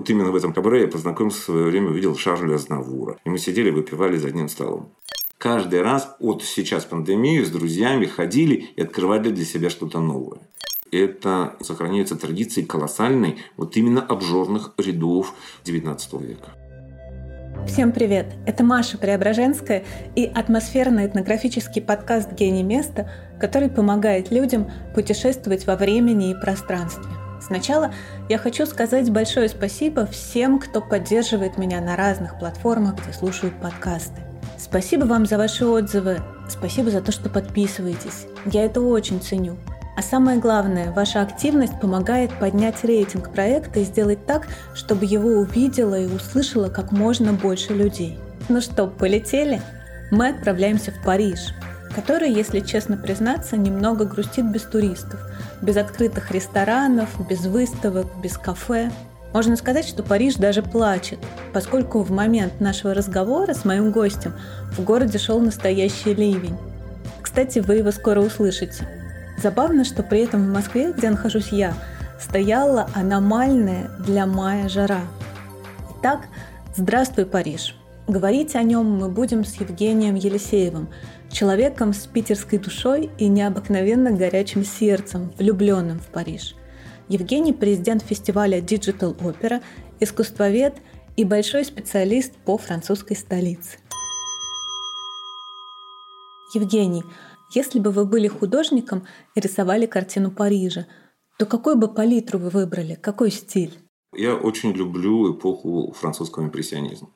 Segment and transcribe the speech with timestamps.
[0.00, 3.18] Вот именно в этом кабаре я познакомился в свое время, увидел Шарля Азнавура.
[3.22, 4.94] И мы сидели, выпивали за одним столом.
[5.36, 10.40] Каждый раз от сейчас пандемии с друзьями ходили и открывали для себя что-то новое.
[10.90, 15.34] Это сохраняется традицией колоссальной вот именно обжорных рядов
[15.66, 16.48] XIX века.
[17.66, 18.32] Всем привет!
[18.46, 19.84] Это Маша Преображенская
[20.16, 27.19] и атмосферный этнографический подкаст «Гений места», который помогает людям путешествовать во времени и пространстве.
[27.40, 27.92] Сначала
[28.28, 34.20] я хочу сказать большое спасибо всем, кто поддерживает меня на разных платформах, где слушают подкасты.
[34.58, 38.26] Спасибо вам за ваши отзывы, спасибо за то, что подписываетесь.
[38.44, 39.56] Я это очень ценю.
[39.96, 45.98] А самое главное, ваша активность помогает поднять рейтинг проекта и сделать так, чтобы его увидело
[45.98, 48.18] и услышало как можно больше людей.
[48.48, 49.60] Ну что, полетели?
[50.10, 51.54] Мы отправляемся в Париж,
[51.94, 55.20] который, если честно признаться, немного грустит без туристов,
[55.62, 58.90] без открытых ресторанов, без выставок, без кафе.
[59.32, 61.18] Можно сказать, что Париж даже плачет,
[61.52, 64.34] поскольку в момент нашего разговора с моим гостем
[64.72, 66.56] в городе шел настоящий ливень.
[67.22, 68.88] Кстати, вы его скоро услышите.
[69.40, 71.74] Забавно, что при этом в Москве, где нахожусь я,
[72.20, 75.02] стояла аномальная для мая жара.
[75.98, 76.22] Итак,
[76.76, 77.76] здравствуй, Париж!
[78.08, 80.88] Говорить о нем мы будем с Евгением Елисеевым,
[81.30, 86.54] человеком с питерской душой и необыкновенно горячим сердцем, влюбленным в Париж.
[87.08, 89.62] Евгений– президент фестиваля Digital Opera,
[90.00, 90.74] искусствовед
[91.16, 93.78] и большой специалист по французской столице.
[96.54, 97.04] Евгений,
[97.52, 100.86] если бы вы были художником и рисовали картину Парижа,
[101.38, 103.78] то какой бы палитру вы выбрали, какой стиль?
[104.14, 107.10] Я очень люблю эпоху французского импрессионизма.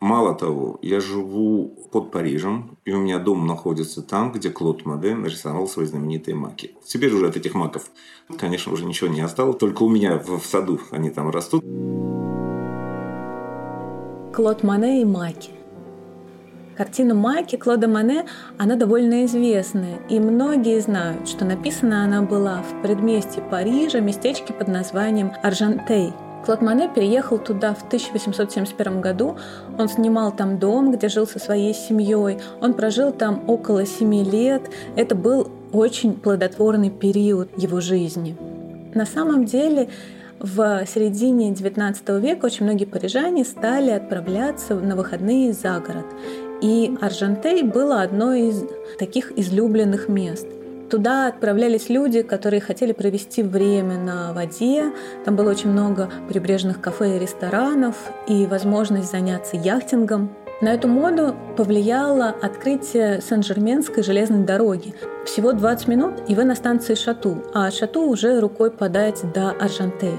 [0.00, 5.14] Мало того, я живу под Парижем, и у меня дом находится там, где Клод Моде
[5.14, 6.72] нарисовал свои знаменитые маки.
[6.84, 7.90] Теперь уже от этих маков,
[8.38, 11.64] конечно, уже ничего не осталось, только у меня в саду они там растут.
[14.34, 15.50] Клод Моне и маки.
[16.76, 18.26] Картина Майки Клода Мане,
[18.58, 24.68] она довольно известная, и многие знают, что написана она была в предместье Парижа, местечке под
[24.68, 26.12] названием Аржантей–
[26.46, 29.36] Клод Мане переехал туда в 1871 году.
[29.76, 32.38] Он снимал там дом, где жил со своей семьей.
[32.60, 34.62] Он прожил там около семи лет.
[34.94, 38.36] Это был очень плодотворный период его жизни.
[38.94, 39.88] На самом деле,
[40.38, 46.06] в середине XIX века очень многие парижане стали отправляться на выходные за город.
[46.62, 48.62] И Аржантей было одно из
[49.00, 50.46] таких излюбленных мест.
[50.90, 54.92] Туда отправлялись люди, которые хотели провести время на воде.
[55.24, 57.96] Там было очень много прибрежных кафе и ресторанов
[58.28, 60.30] и возможность заняться яхтингом.
[60.62, 64.94] На эту моду повлияло открытие Сен-Жерменской железной дороги.
[65.26, 70.14] Всего 20 минут, и вы на станции Шату, а Шату уже рукой подать до Аржантей.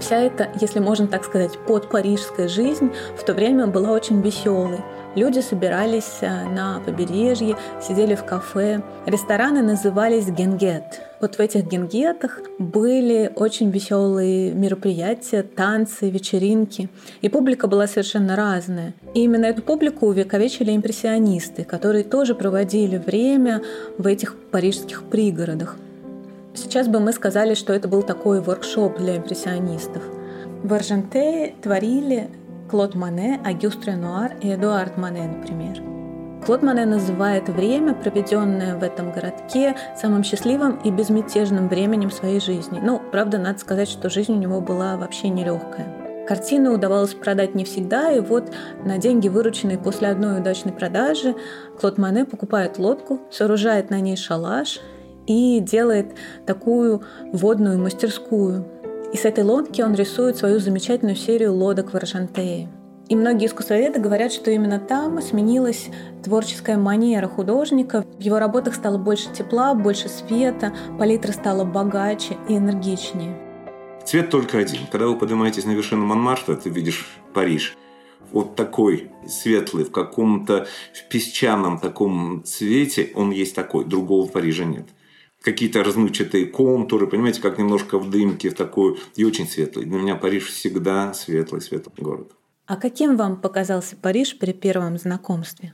[0.00, 4.80] Вся эта, если можно так сказать, подпарижская жизнь в то время была очень веселой.
[5.16, 8.82] Люди собирались э, на побережье, сидели в кафе.
[9.06, 11.00] Рестораны назывались генгет.
[11.22, 16.90] Вот в этих генгетах были очень веселые мероприятия, танцы, вечеринки.
[17.22, 18.92] И публика была совершенно разная.
[19.14, 23.62] И именно эту публику увековечили импрессионисты, которые тоже проводили время
[23.96, 25.76] в этих парижских пригородах.
[26.52, 30.02] Сейчас бы мы сказали, что это был такой воркшоп для импрессионистов.
[30.62, 32.28] В Аржентее творили
[32.70, 35.80] Клод Мане, Агюст Ренуар и Эдуард Мане, например.
[36.44, 42.80] Клод Мане называет время, проведенное в этом городке, самым счастливым и безмятежным временем своей жизни.
[42.82, 46.26] Ну, правда, надо сказать, что жизнь у него была вообще нелегкая.
[46.26, 48.52] Картину удавалось продать не всегда, и вот
[48.84, 51.36] на деньги, вырученные после одной удачной продажи,
[51.80, 54.80] Клод Мане покупает лодку, сооружает на ней шалаш
[55.26, 56.16] и делает
[56.46, 58.66] такую водную мастерскую,
[59.16, 62.68] и с этой лодки он рисует свою замечательную серию лодок в Аржантее.
[63.08, 65.86] И многие искусствоведы говорят, что именно там сменилась
[66.22, 68.04] творческая манера художника.
[68.18, 73.40] В его работах стало больше тепла, больше света, палитра стала богаче и энергичнее.
[74.04, 74.80] Цвет только один.
[74.92, 77.74] Когда вы поднимаетесь на вершину Монмарта, ты видишь Париж.
[78.32, 83.86] Вот такой светлый, в каком-то в песчаном таком цвете, он есть такой.
[83.86, 84.84] Другого в Париже нет
[85.46, 89.86] какие-то размывчатые контуры, понимаете, как немножко в дымке, в такую, и очень светлый.
[89.86, 92.32] Для меня Париж всегда светлый, светлый город.
[92.66, 95.72] А каким вам показался Париж при первом знакомстве?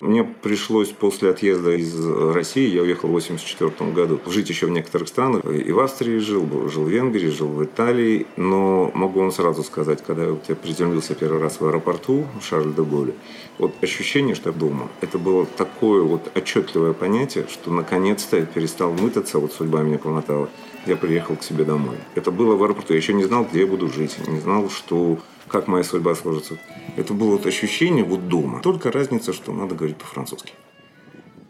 [0.00, 1.94] Мне пришлось после отъезда из
[2.34, 5.44] России, я уехал в 1984 году, жить еще в некоторых странах.
[5.44, 8.26] И в Австрии жил, жил в Венгрии, жил в Италии.
[8.38, 13.12] Но могу вам сразу сказать, когда я приземлился первый раз в аэропорту Шарль де Голля,
[13.58, 18.94] вот ощущение, что я дома, это было такое вот отчетливое понятие, что наконец-то я перестал
[18.94, 20.48] мытаться, вот судьба меня помотала.
[20.86, 21.96] я приехал к себе домой.
[22.14, 22.94] Это было в аэропорту.
[22.94, 24.16] Я еще не знал, где я буду жить.
[24.26, 25.18] Не знал, что,
[25.50, 26.58] как моя судьба сложится.
[26.96, 28.60] Это было вот ощущение вот дома.
[28.62, 30.52] Только разница, что надо говорить по-французски.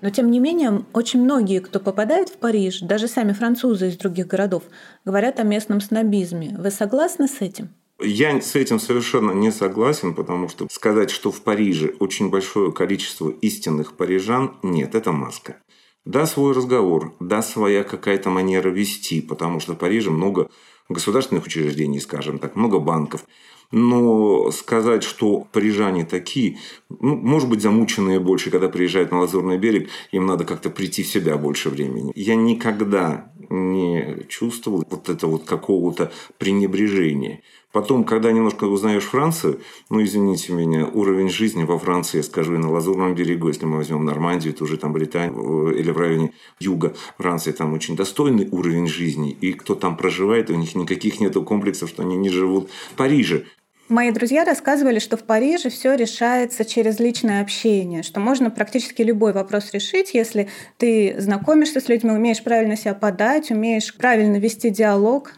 [0.00, 4.26] Но тем не менее, очень многие, кто попадает в Париж, даже сами французы из других
[4.26, 4.62] городов,
[5.04, 6.56] говорят о местном снобизме.
[6.58, 7.68] Вы согласны с этим?
[8.02, 13.28] Я с этим совершенно не согласен, потому что сказать, что в Париже очень большое количество
[13.28, 15.56] истинных парижан, нет, это маска.
[16.06, 20.48] Да, свой разговор, да, своя какая-то манера вести, потому что в Париже много
[20.88, 23.24] государственных учреждений, скажем так, много банков.
[23.72, 26.58] Но сказать, что парижане такие,
[26.88, 31.08] ну, может быть, замученные больше, когда приезжают на Лазурный берег, им надо как-то прийти в
[31.08, 32.12] себя больше времени.
[32.16, 37.42] Я никогда не чувствовал вот это вот какого-то пренебрежения.
[37.72, 42.58] Потом, когда немножко узнаешь Францию, ну, извините меня, уровень жизни во Франции, я скажу, и
[42.58, 45.32] на Лазурном берегу, если мы возьмем Нормандию, то уже там Британия,
[45.72, 49.30] или в районе юга Франции, там очень достойный уровень жизни.
[49.40, 53.44] И кто там проживает, у них никаких нет комплексов, что они не живут в Париже.
[53.90, 59.32] Мои друзья рассказывали, что в Париже все решается через личное общение, что можно практически любой
[59.32, 60.48] вопрос решить, если
[60.78, 65.32] ты знакомишься с людьми, умеешь правильно себя подать, умеешь правильно вести диалог.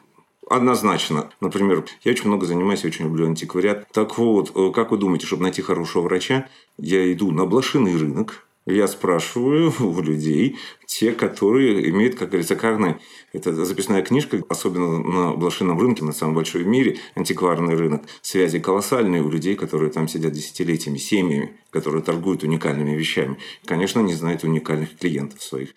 [0.51, 1.31] Однозначно.
[1.41, 3.87] Например, я очень много занимаюсь, очень люблю антиквариат.
[3.91, 6.47] Так вот, э, как вы думаете, чтобы найти хорошего врача,
[6.77, 12.99] я иду на блошиный рынок, я спрашиваю у людей, те, которые имеют, как говорится, карны.
[13.33, 18.03] Это записная книжка, особенно на блошином рынке, на самом большой в мире, антикварный рынок.
[18.21, 23.39] Связи колоссальные у людей, которые там сидят десятилетиями, семьями, которые торгуют уникальными вещами.
[23.65, 25.71] Конечно, не знают уникальных клиентов своих.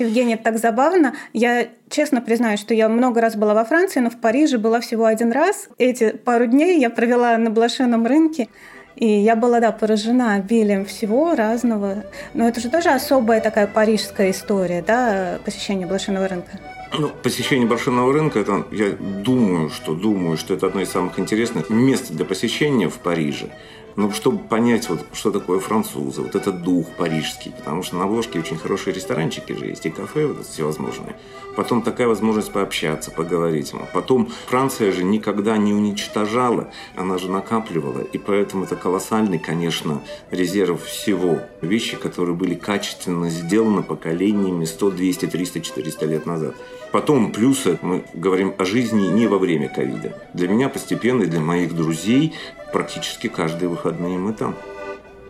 [0.00, 1.14] Евгения, это так забавно.
[1.32, 5.04] Я честно признаюсь, что я много раз была во Франции, но в Париже была всего
[5.04, 5.68] один раз.
[5.76, 8.48] Эти пару дней я провела на блошином рынке.
[8.96, 12.04] И я была, да, поражена обилием всего разного.
[12.34, 16.58] Но это же тоже особая такая парижская история, да, посещение блошиного рынка.
[16.98, 21.70] Ну, посещение блошиного рынка, это, я думаю, что думаю, что это одно из самых интересных
[21.70, 23.50] мест для посещения в Париже.
[23.96, 28.38] Ну, чтобы понять, вот, что такое французы, вот этот дух парижский, потому что на обложке
[28.38, 31.16] очень хорошие ресторанчики же есть, и кафе вот всевозможные.
[31.56, 33.72] Потом такая возможность пообщаться, поговорить.
[33.92, 40.84] Потом Франция же никогда не уничтожала, она же накапливала, и поэтому это колоссальный, конечно, резерв
[40.84, 41.40] всего.
[41.60, 46.54] Вещи, которые были качественно сделаны поколениями 100, 200, 300, 400 лет назад.
[46.92, 50.12] Потом плюсы, мы говорим о жизни не во время ковида.
[50.34, 52.34] Для меня постепенно и для моих друзей
[52.72, 54.56] практически каждые выходные мы там.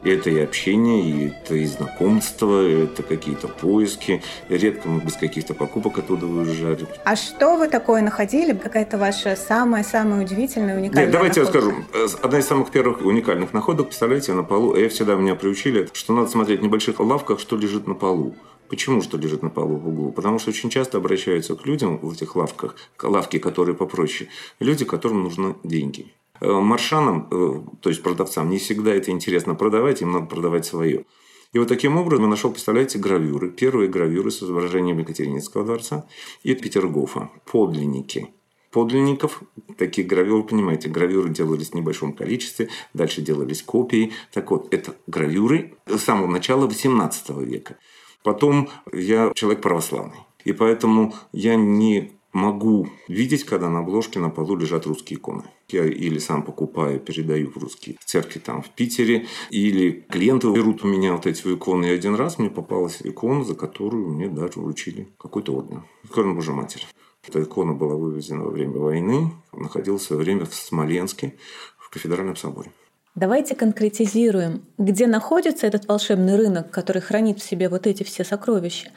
[0.02, 4.22] Это и общение, и это и знакомство, это какие-то поиски.
[4.48, 6.86] Редко мы без каких-то покупок оттуда выезжали.
[7.04, 8.54] А что вы такое находили?
[8.54, 11.58] Какая-то ваша самая-самая удивительная, уникальная Нет, давайте находка?
[11.92, 12.18] я скажу.
[12.22, 14.74] Одна из самых первых уникальных находок, представляете, на полу.
[14.74, 18.34] Я всегда меня приучили, что надо смотреть в небольших лавках, что лежит на полу.
[18.70, 20.12] Почему что лежит на полу в углу?
[20.12, 24.30] Потому что очень часто обращаются к людям в этих лавках, лавки, которые попроще,
[24.60, 26.14] люди, которым нужны деньги.
[26.40, 31.04] Э, маршанам, э, то есть продавцам, не всегда это интересно продавать, им надо продавать свое.
[31.52, 33.50] И вот таким образом я нашел, представляете, гравюры.
[33.50, 36.06] Первые гравюры с изображением Екатерининского дворца
[36.44, 37.28] и Петергофа.
[37.50, 38.32] Подлинники.
[38.70, 39.42] Подлинников,
[39.78, 44.12] такие гравюры, понимаете, гравюры делались в небольшом количестве, дальше делались копии.
[44.32, 47.76] Так вот, это гравюры с самого начала XVIII века.
[48.22, 50.18] Потом я человек православный.
[50.44, 55.44] И поэтому я не могу видеть, когда на обложке на полу лежат русские иконы.
[55.68, 60.88] Я или сам покупаю, передаю в русские церкви там в Питере, или клиенты берут у
[60.88, 61.86] меня вот эти иконы.
[61.86, 65.84] И один раз мне попалась икона, за которую мне даже вручили какой-то орден.
[66.04, 66.84] Икона Божьей Матери.
[67.26, 71.34] Эта икона была вывезена во время войны, находилась в время в Смоленске,
[71.78, 72.72] в кафедральном соборе.
[73.16, 78.90] Давайте конкретизируем, где находится этот волшебный рынок, который хранит в себе вот эти все сокровища,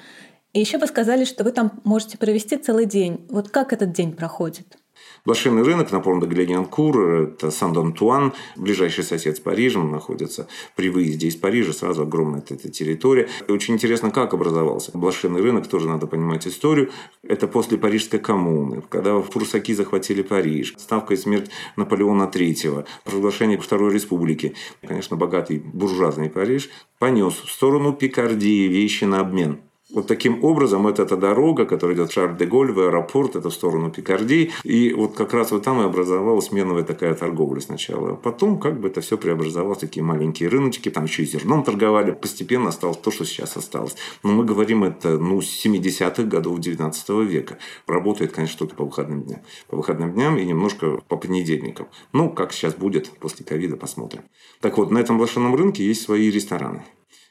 [0.53, 3.25] и еще вы сказали, что вы там можете провести целый день.
[3.29, 4.77] Вот как этот день проходит?
[5.25, 10.47] Блошиный рынок на порно Гленианкур, это Сан-Д'Антуан, ближайший сосед с Парижем находится.
[10.75, 13.29] При выезде из Парижа сразу огромная эта территория.
[13.47, 14.91] И очень интересно, как образовался.
[14.97, 16.91] Блошиный рынок, тоже надо понимать историю.
[17.23, 23.93] Это после Парижской коммуны, когда фурсаки захватили Париж, ставка и смерть Наполеона III, провозглашение Второй
[23.93, 24.55] Республики.
[24.85, 26.69] Конечно, богатый буржуазный Париж
[27.00, 29.62] понес в сторону Пикардии вещи на обмен.
[29.93, 33.91] Вот таким образом, это эта дорога, которая идет в Шарль-де-Голь, в аэропорт, это в сторону
[33.91, 34.51] Пикардии.
[34.63, 38.13] И вот как раз вот там и образовалась сменовая такая торговля сначала.
[38.13, 42.12] А потом как бы это все преобразовалось, такие маленькие рыночки, там еще и зерном торговали.
[42.12, 43.95] Постепенно осталось то, что сейчас осталось.
[44.23, 47.59] Но мы говорим это ну, с 70-х годов 19 века.
[47.85, 49.41] Работает, конечно, только по выходным дням.
[49.67, 51.88] По выходным дням и немножко по понедельникам.
[52.13, 54.23] Ну, как сейчас будет после ковида, посмотрим.
[54.59, 56.81] Так вот, на этом блошином рынке есть свои рестораны.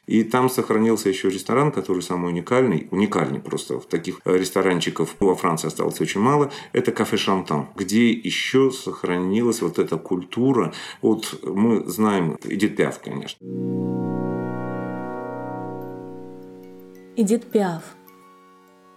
[0.05, 3.79] И там сохранился еще ресторан, который самый уникальный, уникальный просто.
[3.79, 6.51] Таких ресторанчиков во Франции осталось очень мало.
[6.73, 10.73] Это кафе Шантан, где еще сохранилась вот эта культура.
[11.01, 13.37] Вот мы знаем Эдит Пиаф, конечно.
[17.15, 17.83] Эдит Пиаф.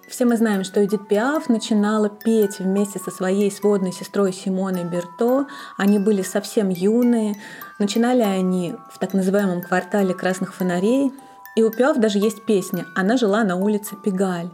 [0.08, 5.46] Все мы знаем, что Эдит Пиаф начинала петь вместе со своей сводной сестрой Симоной Берто.
[5.76, 7.34] Они были совсем юные.
[7.80, 11.12] Начинали они в так называемом квартале красных фонарей.
[11.56, 14.50] И у Пиаф даже есть песня «Она жила на улице Пегаль».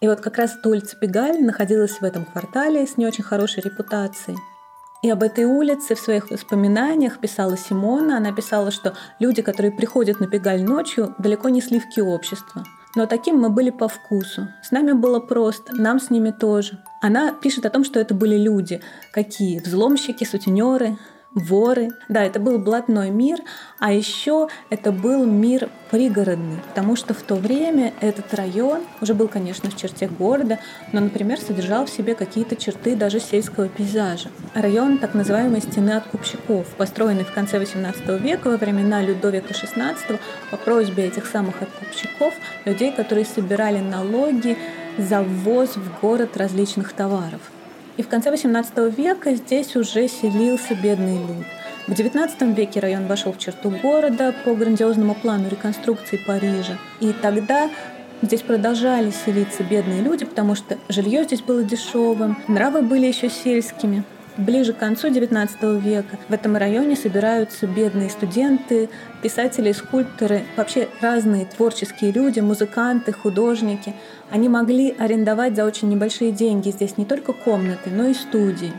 [0.00, 3.62] И вот как раз эта улица Пегаль находилась в этом квартале с не очень хорошей
[3.62, 4.38] репутацией.
[5.02, 8.16] И об этой улице в своих воспоминаниях писала Симона.
[8.16, 12.64] Она писала, что люди, которые приходят на Пегаль ночью, далеко не сливки общества–
[12.96, 14.48] но таким мы были по вкусу.
[14.62, 16.78] С нами было просто, нам с ними тоже.
[17.00, 18.80] Она пишет о том, что это были люди.
[19.12, 19.60] Какие?
[19.60, 20.98] Взломщики, сутенеры,
[21.34, 21.90] воры.
[22.08, 23.38] Да, это был блатной мир,
[23.78, 29.28] а еще это был мир пригородный, потому что в то время этот район уже был,
[29.28, 30.58] конечно, в черте города,
[30.92, 34.28] но, например, содержал в себе какие-то черты даже сельского пейзажа.
[34.54, 39.96] Район так называемой стены откупщиков, построенный в конце XVIII века во времена Людовика XVI
[40.50, 42.34] по просьбе этих самых откупщиков,
[42.64, 44.56] людей, которые собирали налоги
[44.98, 47.40] за ввоз в город различных товаров.
[48.00, 51.44] И в конце XVIII века здесь уже селился бедный люд.
[51.86, 56.78] В XIX веке район вошел в черту города по грандиозному плану реконструкции Парижа.
[57.00, 57.68] И тогда
[58.22, 64.04] Здесь продолжали селиться бедные люди, потому что жилье здесь было дешевым, нравы были еще сельскими.
[64.40, 68.88] Ближе к концу XIX века в этом районе собираются бедные студенты,
[69.22, 73.94] писатели, скульпторы, вообще разные творческие люди, музыканты, художники.
[74.30, 78.72] Они могли арендовать за очень небольшие деньги здесь не только комнаты, но и студии.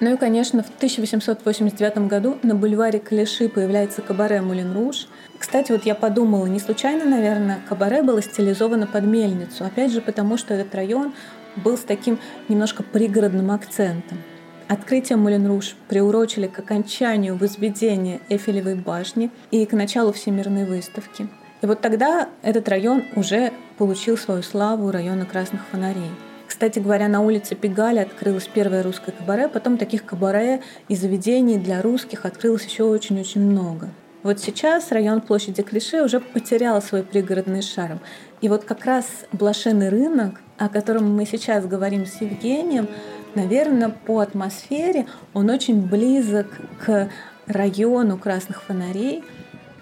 [0.00, 5.06] Ну и, конечно, в 1889 году на бульваре Калиши появляется кабаре «Мулин Руж».
[5.38, 9.64] Кстати, вот я подумала, не случайно, наверное, кабаре было стилизовано под мельницу.
[9.64, 11.14] Опять же, потому что этот район
[11.54, 12.18] был с таким
[12.48, 14.18] немножко пригородным акцентом.
[14.66, 21.28] Открытие Мулин-Руж приурочили к окончанию возведения Эфелевой башни и к началу Всемирной выставки.
[21.60, 26.10] И вот тогда этот район уже получил свою славу района красных фонарей.
[26.46, 31.82] Кстати говоря, на улице Пегаля открылось первое русское кабаре, потом таких кабаре и заведений для
[31.82, 33.90] русских открылось еще очень-очень много.
[34.22, 38.00] Вот сейчас район площади Клиши уже потерял свой пригородный шарм.
[38.40, 42.88] И вот как раз блошиный рынок, о котором мы сейчас говорим с Евгением,
[43.36, 46.46] наверное, по атмосфере он очень близок
[46.84, 47.10] к
[47.46, 49.22] району красных фонарей,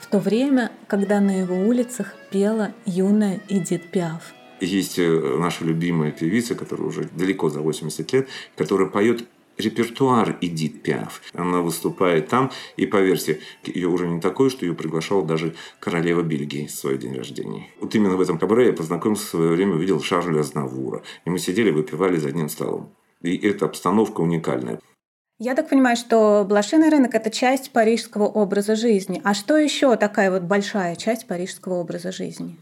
[0.01, 4.35] в то время, когда на его улицах пела юная Эдит Пиаф.
[4.61, 9.25] Есть э, наша любимая певица, которая уже далеко за 80 лет, которая поет
[9.59, 11.23] репертуар Эдит Пиаф.
[11.35, 16.67] Она выступает там, и по версии, ее не такой, что ее приглашала даже королева Бельгии
[16.67, 17.69] в свой день рождения.
[17.81, 21.03] Вот именно в этом кабаре я познакомился в свое время, увидел Шарля Азнавура.
[21.25, 22.93] И мы сидели, выпивали за одним столом.
[23.23, 24.81] И эта обстановка уникальная.
[25.39, 29.21] Я так понимаю, что блошиный рынок– это часть парижского образа жизни.
[29.25, 32.57] А что еще такая вот большая часть парижского образа жизни?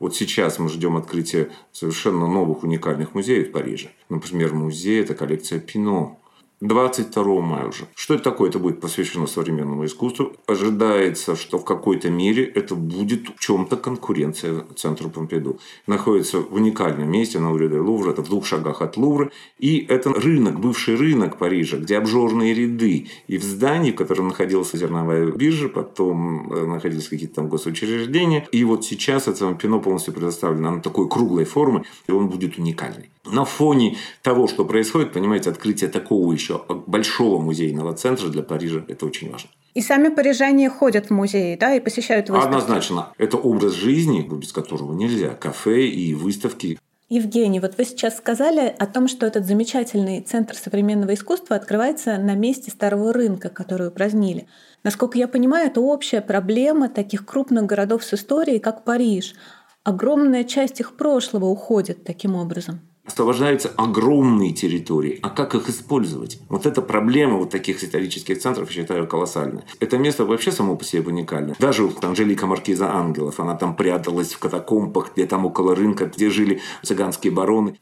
[0.00, 3.90] Вот сейчас мы ждем открытия совершенно новых уникальных музеев в Париже.
[4.08, 6.18] Например, музей– это коллекция Пино,
[6.64, 7.84] 22 мая уже.
[7.94, 8.48] Что это такое?
[8.48, 10.32] Это будет посвящено современному искусству.
[10.46, 15.58] Ожидается, что в какой-то мере это будет в чем-то конкуренция центру Помпиду.
[15.86, 19.30] Находится в уникальном месте на улице Лувра, это в двух шагах от Лувра.
[19.58, 23.08] И это рынок, бывший рынок Парижа, где обжорные ряды.
[23.26, 28.48] И в здании, в котором находилась зерновая биржа, потом э, находились какие-то там госучреждения.
[28.52, 33.10] И вот сейчас это пино полностью предоставлено на такой круглой формы, и он будет уникальный.
[33.24, 39.06] На фоне того, что происходит, понимаете, открытие такого еще большого музейного центра для Парижа– это
[39.06, 39.50] очень важно.
[39.74, 42.46] И сами парижане ходят в музеи, да, и посещают выставки?
[42.46, 43.12] Однозначно.
[43.18, 45.30] Это образ жизни, без которого нельзя.
[45.30, 46.78] Кафе и выставки.
[47.08, 52.34] Евгений, вот вы сейчас сказали о том, что этот замечательный центр современного искусства открывается на
[52.34, 54.46] месте старого рынка, который упразднили.
[54.84, 59.34] Насколько я понимаю, это общая проблема таких крупных городов с историей, как Париж.
[59.82, 65.18] Огромная часть их прошлого уходит таким образом освобождаются огромные территории.
[65.22, 66.40] А как их использовать?
[66.48, 69.64] Вот эта проблема вот таких исторических центров, я считаю, колоссальная.
[69.80, 71.54] Это место вообще само по себе уникальное.
[71.58, 76.30] Даже вот Анжелика Маркиза Ангелов, она там пряталась в катакомбах, где там около рынка, где
[76.30, 77.78] жили цыганские бароны.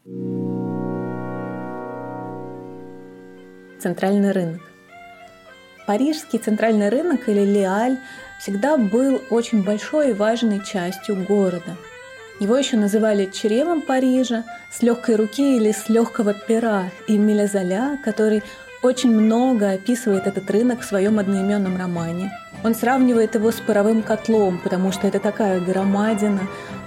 [3.80, 4.60] Центральный рынок.
[5.86, 7.98] Парижский центральный рынок или Леаль
[8.40, 11.76] всегда был очень большой и важной частью города–
[12.42, 18.42] его еще называли черевом Парижа, с легкой руки или с легкого пера, и Милязоля, который
[18.82, 22.32] очень много описывает этот рынок в своем одноименном романе.
[22.64, 26.40] Он сравнивает его с паровым котлом, потому что это такая громадина,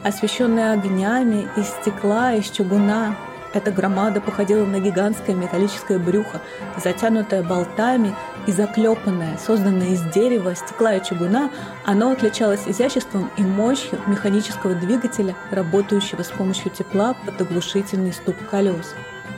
[0.03, 3.15] освещенная огнями из стекла, из чугуна.
[3.55, 6.41] Эта громада походила на гигантское металлическое брюхо,
[6.83, 8.13] затянутое болтами
[8.47, 11.49] и заклепанное, созданное из дерева, стекла и чугуна,
[11.85, 18.93] оно отличалось изяществом и мощью механического двигателя, работающего с помощью тепла под оглушительный стук колес.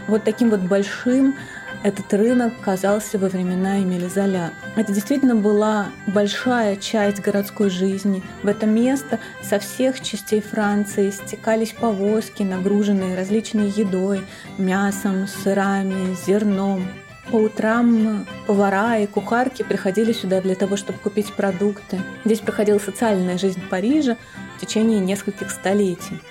[0.07, 1.35] Вот таким вот большим
[1.83, 4.51] этот рынок казался во времена Эмили Золя.
[4.75, 8.23] Это действительно была большая часть городской жизни.
[8.43, 14.21] В это место со всех частей Франции стекались повозки, нагруженные различной едой,
[14.57, 16.87] мясом, сырами, зерном.
[17.31, 21.99] По утрам повара и кухарки приходили сюда для того, чтобы купить продукты.
[22.23, 24.17] Здесь проходила социальная жизнь Парижа
[24.55, 26.21] в течение нескольких столетий.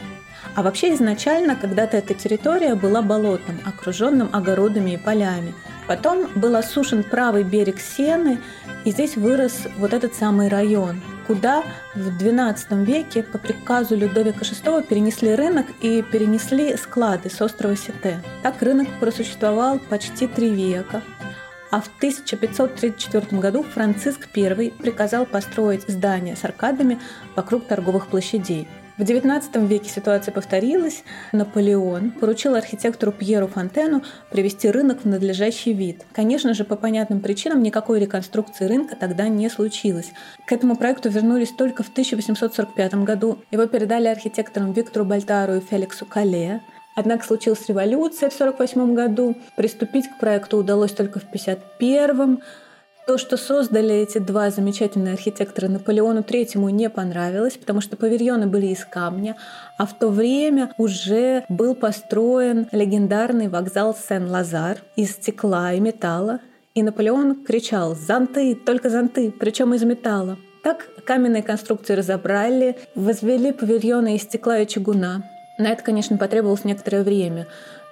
[0.55, 5.55] А вообще изначально когда-то эта территория была болотом, окруженным огородами и полями.
[5.87, 8.41] Потом был осушен правый берег Сены,
[8.85, 11.63] и здесь вырос вот этот самый район, куда
[11.95, 18.23] в XII веке по приказу Людовика VI перенесли рынок и перенесли склады с острова Сите.
[18.43, 21.03] Так рынок просуществовал почти три века.
[21.71, 26.99] А в 1534 году Франциск I приказал построить здания с аркадами
[27.35, 31.05] вокруг торговых площадей– в XIX веке ситуация повторилась.
[31.33, 36.05] Наполеон поручил архитектору Пьеру Фонтену привести рынок в надлежащий вид.
[36.13, 40.13] Конечно же, по понятным причинам никакой реконструкции рынка тогда не случилось.
[40.47, 43.39] К этому проекту вернулись только в 1845 году.
[43.51, 46.63] Его передали архитекторам Виктору Бальтару и Феликсу Кале.
[46.95, 49.37] Однако случилась революция в 1948 году.
[49.57, 52.41] Приступить к проекту удалось только в 1951
[53.07, 58.67] то, что создали эти два замечательные архитектора Наполеону Третьему не понравилось, потому что павильоны были
[58.67, 59.37] из камня,
[59.79, 66.41] а в то время уже был построен легендарный вокзал Сен-Лазар из стекла и металла.
[66.75, 68.55] И Наполеон кричал «Зонты!
[68.55, 69.33] Только зонты!
[69.39, 75.23] Причем из металла!» Так каменные конструкции разобрали, возвели павильоны из стекла и чугуна.
[75.59, 77.47] На это, конечно, потребовалось некоторое время.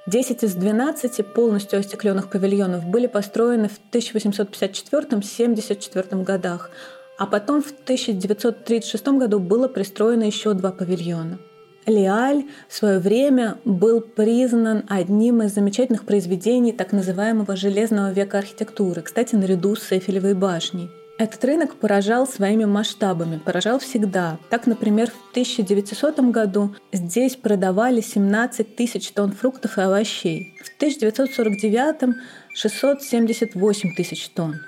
[0.06, 6.70] 10 из 12 полностью остекленных павильонов были построены в 1854-74 годах,
[7.18, 11.38] а потом в 1936 году было пристроено еще два павильона.
[11.86, 19.00] Лиаль в свое время был признан одним из замечательных произведений так называемого «железного века архитектуры»,
[19.00, 24.38] кстати, наряду с Эйфелевой башней– этот рынок поражал своими масштабами, поражал всегда.
[24.50, 30.54] Так, например, в 1900 году здесь продавали 17 тысяч тонн фруктов и овощей.
[30.62, 32.16] В 1949–
[32.54, 34.60] 678 тысяч тонн.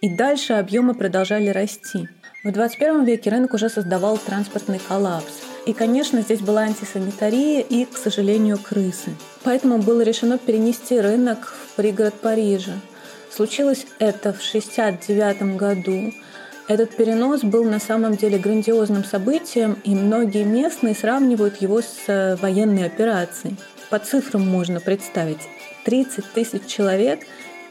[0.00, 2.08] И дальше объемы продолжали расти.
[2.44, 5.42] В 21 веке рынок уже создавал транспортный коллапс.
[5.66, 9.10] И, конечно, здесь была антисанитария и, к сожалению, крысы.
[9.44, 12.72] Поэтому было решено перенести рынок в пригород Парижа.
[13.34, 16.12] Случилось это в 1969 году.
[16.68, 22.36] Этот перенос был на самом деле грандиозным событием, и многие местные сравнивают его с э,
[22.36, 23.56] военной операцией.
[23.88, 25.40] По цифрам можно представить
[25.86, 27.20] 30 тысяч человек,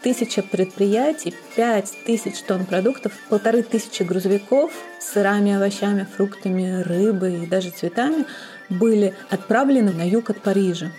[0.02, 7.46] тысяча предприятий, 5 тысяч тонн продуктов, полторы тысячи грузовиков с сырами, овощами, фруктами, рыбой и
[7.46, 8.26] даже цветами
[8.70, 10.92] были отправлены на юг от Парижа.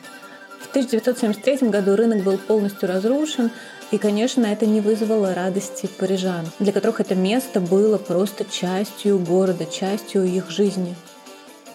[0.60, 3.50] В 1973 году рынок был полностью разрушен,
[3.92, 9.66] и, конечно, это не вызвало радости парижан, для которых это место было просто частью города,
[9.66, 10.96] частью их жизни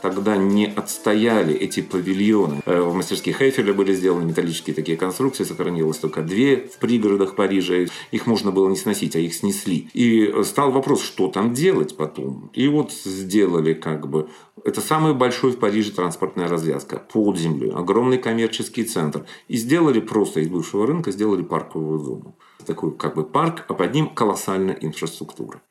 [0.02, 2.62] тогда не отстояли эти павильоны.
[2.66, 7.86] Э, в мастерских Эйфеля были сделаны металлические такие конструкции, сохранилось только две в пригородах Парижа.
[8.12, 9.90] Их можно было не сносить, а их снесли.
[9.94, 12.50] И стал вопрос, что там делать потом.
[12.54, 14.30] И вот сделали как бы
[14.68, 19.26] это самый большой в Париже транспортная развязка под землей, огромный коммерческий центр.
[19.48, 22.36] И сделали просто из бывшего рынка, сделали парковую зону.
[22.66, 25.62] Такой как бы парк, а под ним колоссальная инфраструктура.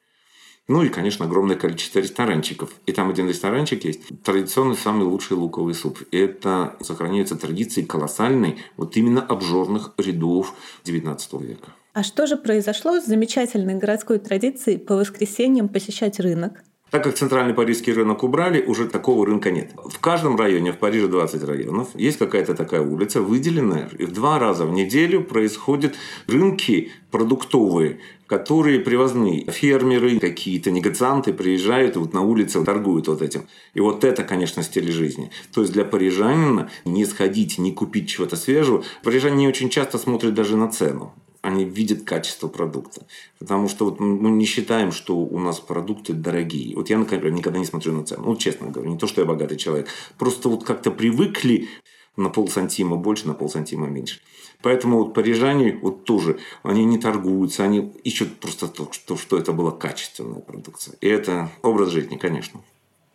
[0.66, 2.70] Ну и, конечно, огромное количество ресторанчиков.
[2.86, 4.00] И там один ресторанчик есть.
[4.24, 5.98] Традиционный самый лучший луковый суп.
[6.10, 10.54] Это сохраняются традиции колоссальной вот именно обжорных рядов
[10.86, 11.68] XIX века.
[11.92, 16.64] А что же произошло с замечательной городской традицией по воскресеньям посещать рынок?
[16.90, 19.72] Так как центральный парижский рынок убрали, уже такого рынка нет.
[19.76, 24.38] В каждом районе, в Париже 20 районов, есть какая-то такая улица, выделенная, и в два
[24.38, 25.96] раза в неделю происходят
[26.28, 29.50] рынки продуктовые, которые привозные.
[29.50, 33.46] Фермеры, какие-то негацианты приезжают вот на улице торгуют вот этим.
[33.74, 35.32] И вот это, конечно, стиль жизни.
[35.52, 38.84] То есть для парижанина не сходить, не купить чего-то свежего.
[39.02, 41.12] Парижане не очень часто смотрят даже на цену
[41.46, 43.06] они видят качество продукта.
[43.38, 46.74] Потому что вот мы не считаем, что у нас продукты дорогие.
[46.74, 48.24] Вот я, например, никогда не смотрю на цену.
[48.26, 49.88] Ну, честно говорю, не то, что я богатый человек.
[50.18, 51.68] Просто вот как-то привыкли
[52.16, 54.20] на полсантима больше, на полсантима меньше.
[54.60, 59.52] Поэтому вот парижане вот тоже, они не торгуются, они ищут просто то, что, что это
[59.52, 60.96] была качественная продукция.
[61.00, 62.60] И это образ жизни, конечно.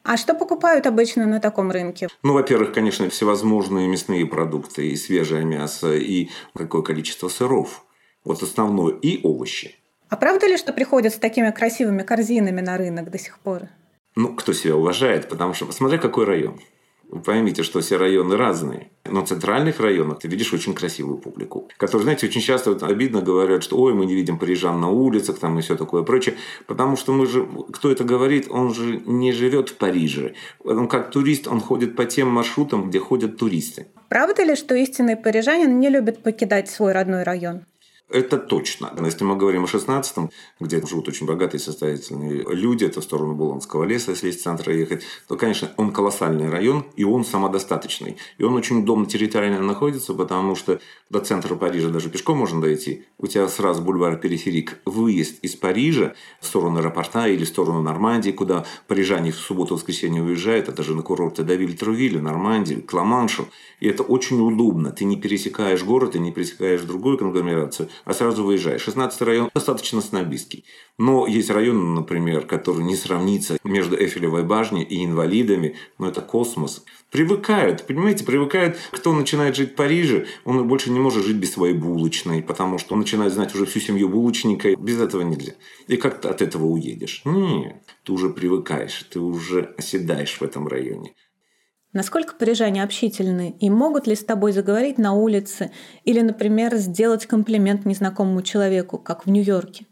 [0.04, 2.08] А что покупают обычно на таком рынке?
[2.24, 7.84] Ну, во-первых, конечно, всевозможные мясные продукты, и свежее мясо, и какое количество сыров.
[8.24, 8.94] Вот основное.
[8.94, 9.76] И овощи.
[10.10, 13.70] А правда ли, что приходят с такими красивыми корзинами на рынок до сих пор?
[14.16, 16.60] Ну, кто себя уважает, потому что смотри, какой район.
[17.12, 18.90] Вы поймите, что все районы разные.
[19.06, 23.22] Но в центральных районах ты видишь очень красивую публику, которые, знаете, очень часто вот обидно
[23.22, 26.36] говорят, что ой, мы не видим парижан на улицах там и все такое прочее.
[26.68, 30.36] Потому что мы же, кто это говорит, он же не живет в Париже.
[30.64, 33.88] Он как турист, он ходит по тем маршрутам, где ходят туристы.
[34.08, 37.66] Правда ли, что истинный парижанин не любит покидать свой родной район?
[38.12, 38.94] Это точно.
[38.98, 43.36] Но если мы говорим о 16-м, где живут очень богатые состоятельные люди, это в сторону
[43.36, 48.18] Булонского леса, если из центра ехать, то, конечно, он колоссальный район, и он самодостаточный.
[48.38, 53.06] И он очень удобно территориально находится, потому что до центра Парижа даже пешком можно дойти.
[53.18, 54.80] У тебя сразу бульвар Периферик.
[54.86, 60.68] Выезд из Парижа в сторону аэропорта или в сторону Нормандии, куда парижане в субботу-воскресенье уезжают,
[60.68, 63.48] это же на курорты до Вильтрувиля, Нормандии, к Ла-Маншу.
[63.80, 64.92] И это очень удобно.
[64.92, 68.82] Ты не пересекаешь город, ты не пересекаешь другую конгломерацию, а сразу выезжаешь.
[68.82, 70.66] 16 район достаточно снобистский.
[70.98, 76.84] Но есть районы, например, которые не сравнится между Эфелевой башней и инвалидами, но это космос.
[77.12, 78.78] Привыкают, понимаете, привыкают.
[78.92, 82.94] Кто начинает жить в Париже, он больше не может жить без своей булочной, потому что
[82.94, 84.76] он начинает знать уже всю семью булочника.
[84.76, 85.54] Без этого нельзя.
[85.88, 87.22] И как ты от этого уедешь?
[87.26, 91.14] Нет, ты уже привыкаешь, ты уже оседаешь в этом районе.
[91.94, 95.72] Насколько парижане общительны и могут ли с тобой заговорить на улице
[96.06, 99.86] или, например, сделать комплимент незнакомому человеку, как в Нью-Йорке?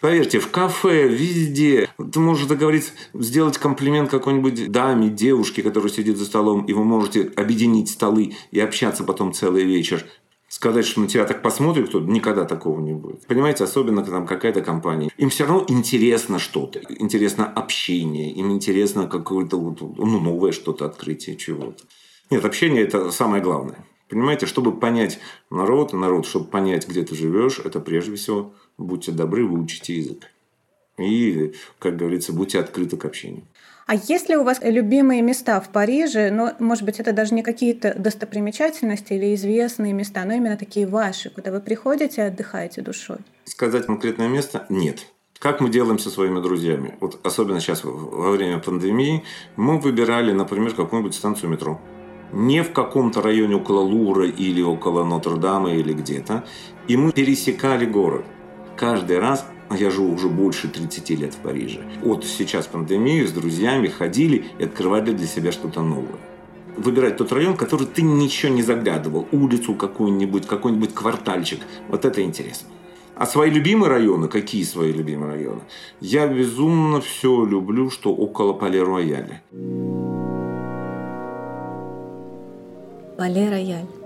[0.00, 1.88] Поверьте, в кафе, везде.
[2.12, 7.30] Ты можешь договориться, сделать комплимент какой-нибудь даме, девушке, которая сидит за столом, и вы можете
[7.36, 10.04] объединить столы и общаться потом целый вечер
[10.48, 13.26] сказать, что на тебя так посмотрит кто-то, никогда такого не будет.
[13.26, 15.10] Понимаете, особенно там какая-то компания.
[15.16, 16.80] Им все равно интересно что-то.
[16.88, 18.32] Интересно общение.
[18.32, 21.84] Им интересно какое-то вот, ну, новое что-то, открытие чего-то.
[22.30, 23.84] Нет, общение– это самое главное.
[24.08, 25.18] Понимаете, чтобы понять
[25.50, 30.30] народ, народ, чтобы понять, где ты живешь, это прежде всего будьте добры, выучите язык.
[30.98, 33.44] И, как говорится, будьте открыты к общению.
[33.86, 36.30] А есть ли у вас любимые места в Париже?
[36.32, 41.30] Но, может быть, это даже не какие-то достопримечательности или известные места, но именно такие ваши,
[41.30, 43.18] куда вы приходите и отдыхаете душой?
[43.44, 45.06] Сказать конкретное место– нет.
[45.38, 46.96] Как мы делаем со своими друзьями?
[47.00, 49.22] Вот особенно сейчас во время пандемии
[49.54, 51.80] мы выбирали, например, какую-нибудь станцию метро.
[52.32, 56.44] Не в каком-то районе около Лувра или около Нотр-Дама или где-то.
[56.88, 58.24] И мы пересекали город.
[58.76, 61.80] Каждый раз а я живу уже больше 30 лет в Париже.
[62.02, 66.20] Вот сейчас пандемию с друзьями ходили и открывали для себя что-то новое.
[66.76, 71.60] Выбирать тот район, который ты ничего не заглядывал, улицу какую-нибудь, какой-нибудь квартальчик.
[71.88, 72.68] Вот это интересно.
[73.16, 75.62] А свои любимые районы, какие свои любимые районы?
[76.00, 79.42] Я безумно все люблю, что около Пале-Рояля.
[83.16, 84.05] Пале-Рояль.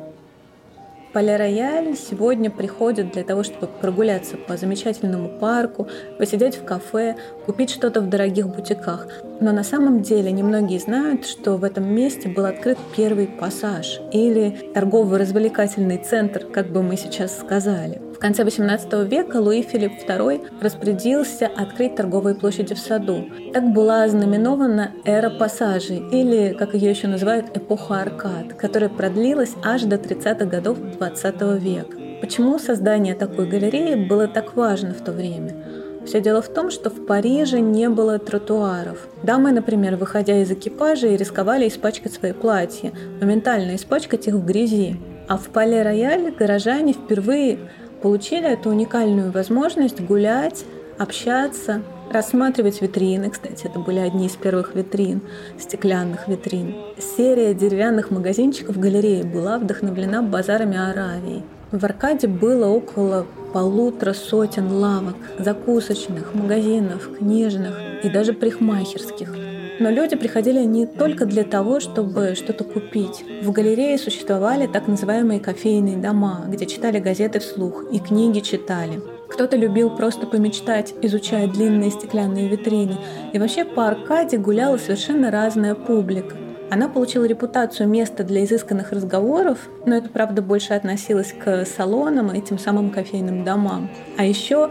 [1.12, 8.00] Пале-Рояль сегодня приходит для того, чтобы прогуляться по замечательному парку, посидеть в кафе, купить что-то
[8.00, 9.08] в дорогих бутиках.
[9.40, 14.70] Но на самом деле немногие знают, что в этом месте был открыт первый пассаж или
[14.72, 18.09] торгово-развлекательный центр, как бы мы сейчас сказали.
[18.20, 23.24] Конце XVIII века Луи Филипп II распорядился открыть торговые площади в саду.
[23.54, 29.84] Так была ознаменована эра пассажей, или, как ее еще называют, эпоха аркад, которая продлилась аж
[29.84, 31.96] до 30-х годов XX века.
[32.20, 35.56] Почему создание такой галереи было так важно в то время?
[36.04, 39.08] Все дело в том, что в Париже не было тротуаров.
[39.22, 44.96] Дамы, например, выходя из экипажа, рисковали испачкать свои платья, моментально испачкать их в грязи.
[45.26, 47.58] А в Пале-Рояле горожане впервые
[48.02, 50.64] получили эту уникальную возможность гулять,
[50.98, 53.30] общаться, рассматривать витрины.
[53.30, 55.20] Кстати, это были одни из первых витрин,
[55.58, 56.74] стеклянных витрин.
[57.16, 61.42] Серия деревянных магазинчиков в галерее была вдохновлена базарами Аравии.
[61.70, 69.49] В Аркаде было около полутора сотен лавок, закусочных, магазинов, книжных и даже парикмахерских.
[69.80, 73.24] Но люди приходили не только для того, чтобы что-то купить.
[73.42, 79.00] В галерее существовали так называемые кофейные дома, где читали газеты вслух и книги читали.
[79.30, 82.98] Кто-то любил просто помечтать, изучая длинные стеклянные витрины.
[83.32, 86.36] И вообще по Аркаде гуляла совершенно разная публика.
[86.70, 92.40] Она получила репутацию места для изысканных разговоров, но это, правда, больше относилось к салонам и
[92.40, 93.90] тем самым кофейным домам.
[94.16, 94.70] А еще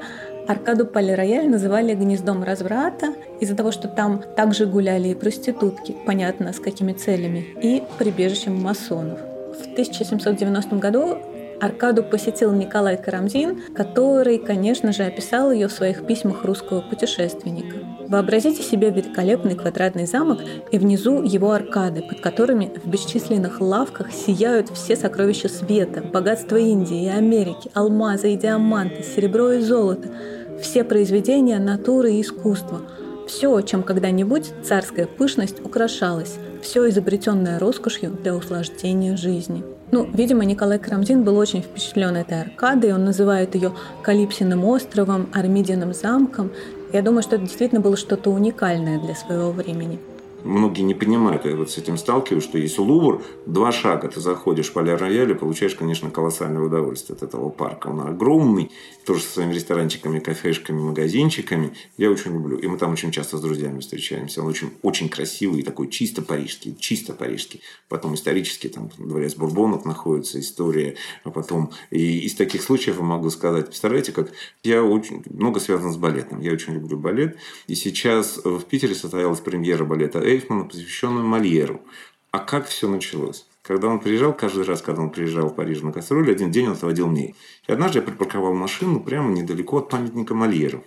[0.50, 6.60] Аркаду Пале-Рояль называли гнездом разврата из-за того, что там также гуляли и проститутки, понятно, с
[6.60, 9.20] какими целями, и прибежищем масонов.
[9.20, 11.20] В 1790 году
[11.62, 17.78] Аркаду посетил Николай Карамзин, который, конечно же, описал ее в своих письмах русского путешественника.
[18.08, 20.40] Вообразите себе великолепный квадратный замок
[20.72, 27.04] и внизу его аркады, под которыми в бесчисленных лавках сияют все сокровища света, богатства Индии
[27.04, 30.10] и Америки, алмазы и диаманты, серебро и золото,
[30.62, 32.82] все произведения натуры и искусства–
[33.30, 39.64] все, чем когда-нибудь царская пышность украшалась, все изобретенное роскошью для услаждения жизни.
[39.92, 45.94] Ну, видимо, Николай Карамзин был очень впечатлен этой аркадой, он называет ее Калипсиным островом, Армидиным
[45.94, 46.52] замком.
[46.92, 50.00] Я думаю, что это действительно было что-то уникальное для своего времени
[50.44, 54.70] многие не понимают, я вот с этим сталкиваюсь, что есть Лувр, два шага ты заходишь
[54.70, 57.88] в Поля-Рояль и получаешь, конечно, колоссальное удовольствие от этого парка.
[57.88, 58.72] Он огромный,
[59.06, 61.74] тоже со своими ресторанчиками, кафешками, магазинчиками.
[61.98, 62.58] Я очень люблю.
[62.58, 64.42] И мы там очень часто с друзьями встречаемся.
[64.42, 67.62] Он очень, очень красивый, такой чисто парижский, чисто парижский.
[67.88, 70.96] Потом исторический, там дворец Бурбонов находится, история.
[71.24, 74.32] А потом и из таких случаев я могу сказать, представляете, как
[74.64, 76.42] я очень много связан с балетом.
[76.42, 77.36] Я очень люблю балет.
[77.68, 81.82] И сейчас в Питере состоялась премьера балета Эйфмана, посвященную Мольеру.
[82.32, 83.46] А как все началось?
[83.62, 86.74] Когда он приезжал, каждый раз, когда он приезжал в Париж на гастроли, один день он
[86.74, 87.36] отводил мне.
[87.68, 90.84] И однажды я припарковал машину прямо недалеко от памятника Мольеру.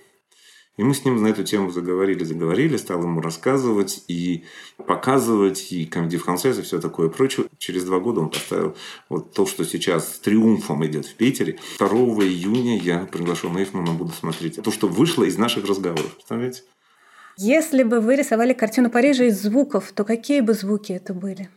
[0.78, 4.44] И мы с ним на эту тему заговорили, заговорили, стал ему рассказывать и
[4.86, 7.46] показывать, и комедий францез, и все такое прочее.
[7.58, 8.74] Через два года он поставил
[9.10, 11.58] вот то, что сейчас с триумфом идет в Питере.
[11.78, 14.62] 2 июня я приглашен Эйфмана, буду смотреть.
[14.62, 16.14] То, что вышло из наших разговоров.
[16.14, 16.62] Представляете?
[17.36, 21.48] Если бы вы рисовали картину Парижа из звуков, то какие бы звуки это были?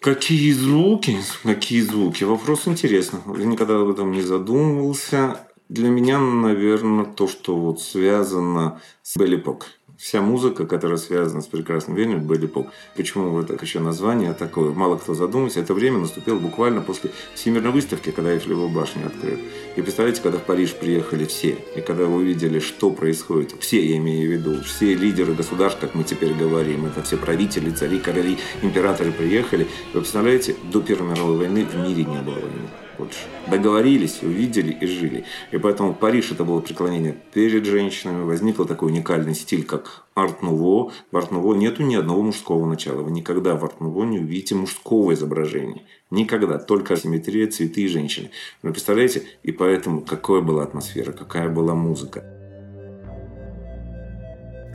[0.00, 1.16] Какие звуки?
[1.42, 2.24] Какие звуки?
[2.24, 3.20] Вопрос интересный.
[3.36, 5.40] Я никогда об этом не задумывался.
[5.68, 9.66] Для меня, наверное, то, что вот связано с Беллипок
[9.98, 12.68] вся музыка, которая связана с прекрасным временем, были поп.
[12.96, 14.72] Почему вот так еще название такое?
[14.72, 15.60] Мало кто задумывается.
[15.60, 19.40] Это время наступило буквально после Всемирной выставки, когда Эйфелеву башню открыли.
[19.76, 23.96] И представляете, когда в Париж приехали все, и когда вы увидели, что происходит, все, я
[23.96, 28.38] имею в виду, все лидеры государств, как мы теперь говорим, это все правители, цари, короли,
[28.62, 29.66] императоры приехали.
[29.92, 33.20] Вы представляете, до Первой мировой войны в мире не было войны больше.
[33.46, 35.24] Договорились, увидели и жили.
[35.52, 38.24] И поэтому Париж это было преклонение перед женщинами.
[38.24, 40.92] Возник такой уникальный стиль, как арт-нуво.
[41.12, 43.02] В арт-нуво нету ни одного мужского начала.
[43.02, 45.82] Вы никогда в арт-нуво не увидите мужского изображения.
[46.10, 46.58] Никогда.
[46.58, 48.30] Только симметрия, цветы и женщины.
[48.62, 49.22] Вы представляете?
[49.42, 52.24] И поэтому какая была атмосфера, какая была музыка.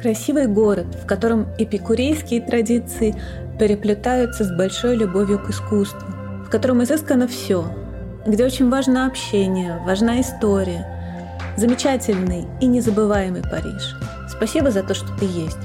[0.01, 3.15] Красивый город, в котором эпикурейские традиции
[3.57, 6.07] переплетаются с большой любовью к искусству,
[6.45, 7.82] в котором изыскано все
[8.25, 10.87] где очень важно общение, важна история.
[11.57, 13.95] Замечательный и незабываемый Париж.
[14.29, 15.57] Спасибо за то, что ты есть.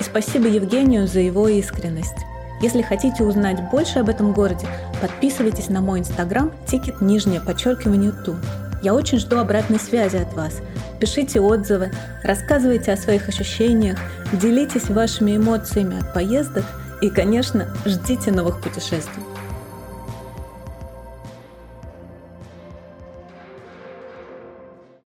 [0.00, 2.16] И спасибо Евгению за его искренность.
[2.62, 4.66] Если хотите узнать больше об этом городе,
[5.00, 8.36] подписывайтесь на мой инстаграм тикет нижнее подчеркивание ту.
[8.82, 10.60] Я очень жду обратной связи от вас.
[10.98, 13.98] Пишите отзывы, рассказывайте о своих ощущениях,
[14.32, 16.64] делитесь вашими эмоциями от поездок
[17.02, 19.22] и, конечно, ждите новых путешествий.